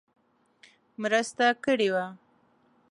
[1.01, 2.05] مرسته کړې وه.